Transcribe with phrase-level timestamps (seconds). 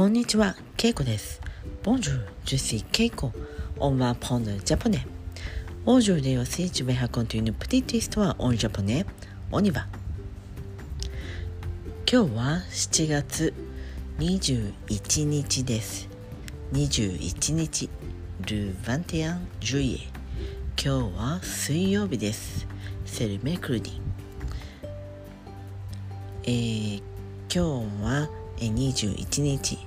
[0.00, 1.42] こんにちは、ケイコです。
[1.82, 3.32] Bonjour, je suis Keiko.
[3.78, 5.04] On va prendre le japonais.
[5.84, 9.04] Aujourd'hui aussi, je vais raconter une petite histoire en japonais.
[9.52, 9.86] On y va.
[12.10, 13.52] 今日は7月
[14.18, 16.08] 21日です。
[16.72, 17.90] 21日、
[18.48, 19.98] ルヴァンテアン・ジュイエ。
[20.82, 22.66] 今日は水曜日です。
[23.04, 24.00] セルメクルディ。
[26.44, 27.02] えー
[27.52, 29.78] 今日は21日、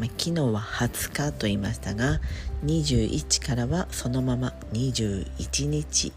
[0.00, 2.20] まあ、昨日は20日と言いましたが
[2.64, 6.12] 21からはそのまま21日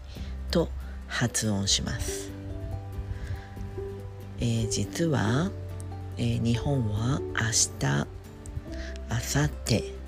[0.50, 0.68] と
[1.06, 2.30] 発音します、
[4.40, 5.50] えー実は、
[6.16, 7.46] えー日本は明
[7.78, 8.06] 日
[9.12, 10.02] 明後日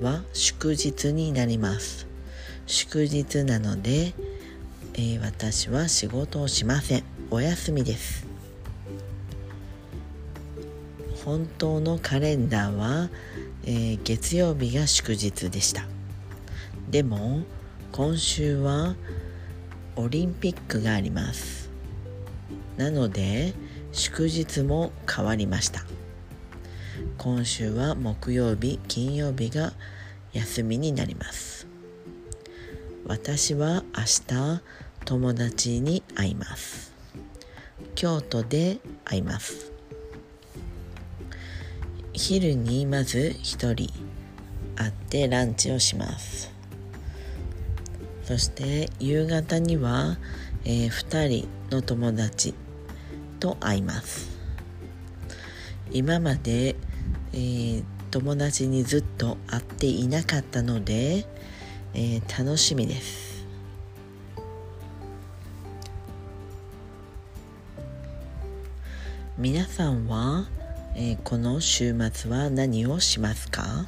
[0.00, 2.06] は祝日になります。
[2.66, 4.12] 祝日なので、
[4.94, 7.04] えー私は仕事をしません。
[7.30, 8.25] お休みです。
[11.26, 13.10] 本当のカレンダーは、
[13.64, 15.84] えー月曜日が祝日でした。
[16.88, 17.42] でも
[17.90, 18.94] 今週は
[19.96, 21.68] オリンピックがあります。
[22.76, 23.54] なので
[23.90, 25.84] 祝日も変わりました。
[27.18, 29.72] 今週は木曜日金曜日が
[30.32, 31.66] 休みになります。
[33.04, 34.62] 私は明日
[35.04, 36.94] 友達に会います。
[37.96, 39.75] 京都で会います。
[42.16, 43.92] 昼にまず一人
[44.74, 46.50] 会ってランチをします。
[48.24, 50.16] そして夕方には、
[50.64, 52.54] えー、2人の友達
[53.38, 54.30] と会います。
[55.92, 56.74] 今まで、
[57.32, 61.26] えー友達にずっと会っていなかったので、
[61.92, 63.46] えー楽しみです。
[69.36, 70.46] 皆さんは、
[70.98, 73.84] えーこの週末は何をしますか？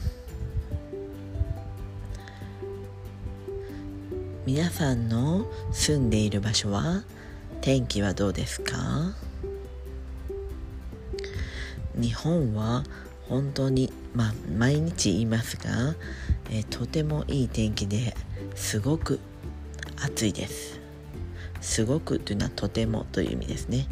[4.44, 7.04] 皆さんの住んでいる場所は
[7.62, 9.14] 天気はどうですか？
[11.96, 12.84] 日本は
[13.26, 15.94] 本当にまあ毎日言いますが、
[16.50, 18.14] えーとてもいい天気で
[18.54, 19.18] すごく
[19.96, 20.78] 暑いです。
[21.62, 23.86] すごくというのはとてもという意味ですね、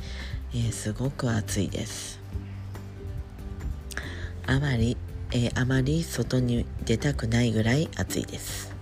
[0.53, 2.26] えーすごく暑いです。
[4.49, 4.97] あまり、
[5.33, 8.73] えーあまり外に出たくないぐらい暑いです、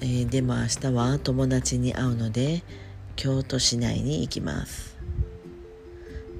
[0.00, 2.62] えーでも明日は友達に会うので
[3.14, 4.96] 京都市内に行きます。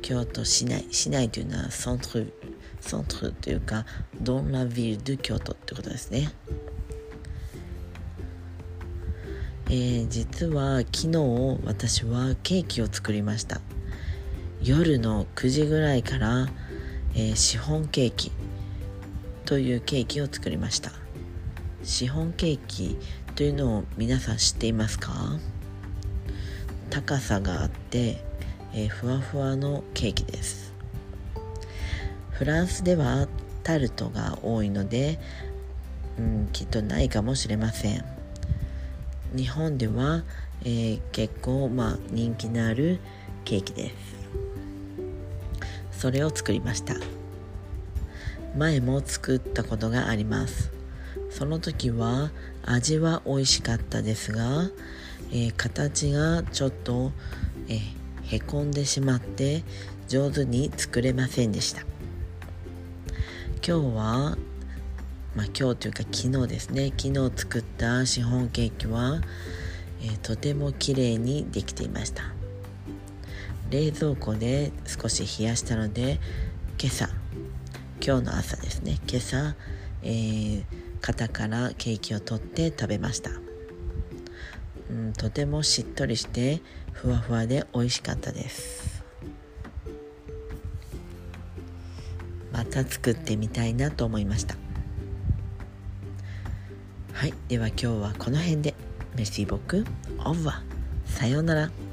[0.02, 2.32] 京都市内市内というのはソントル
[2.80, 3.86] ソントルというか
[4.20, 6.30] ドンラビル・ドゥ京都ってことですね。
[9.68, 13.60] えー実は昨日私はケーキを作りました。
[14.66, 16.48] 夜の9時ぐらいから、
[17.14, 18.32] えーシフォンケーキ
[19.44, 20.90] というケーキを作りました。
[21.84, 22.98] シフォンケーキ
[23.36, 25.38] というのを皆さん知っていますか？
[26.90, 28.20] 高さがあって、
[28.74, 30.74] えーふわふわのケーキです。
[32.32, 33.28] フランスでは
[33.62, 35.20] タルトが多いので、
[36.18, 38.04] うん、きっとないかもしれません。
[39.32, 40.24] 日本では、
[40.64, 42.98] えー結構、まあ、人気のある
[43.44, 44.15] ケーキです。
[45.98, 46.94] それを作りました。
[48.56, 50.70] 前も作ったことがあります。
[51.30, 52.30] その時は
[52.64, 54.70] 味は美味しかったですが、
[55.30, 57.12] えー形がちょっと、
[57.68, 57.80] えー
[58.28, 59.62] へこんでしまって
[60.08, 61.82] 上手に作れませんでした。
[63.66, 64.36] 今日は
[65.34, 66.92] まあ今日というか昨日ですね。
[66.96, 69.20] 昨日作ったシフォンケーキは、
[70.02, 72.45] えーとても綺麗にできていました。
[73.70, 76.20] 冷蔵庫で少し冷やしたので
[76.80, 77.08] 今朝
[78.04, 78.98] 今日の朝ですね。
[79.08, 79.56] 今朝、
[80.02, 80.64] えー
[81.00, 83.30] 型からケーキを取って食べました、
[84.90, 86.60] うん、とてもしっとりして
[86.92, 89.04] ふわふわで美味しかったです。
[92.50, 94.56] また作ってみたいなと思いました。
[97.12, 98.74] はいでは今日はこの辺で。
[99.16, 99.86] メシボク
[100.18, 101.85] オーバーさようなら。